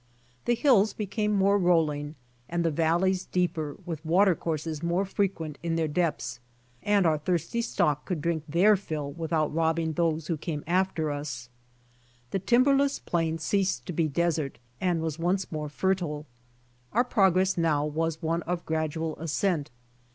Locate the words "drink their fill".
8.19-9.09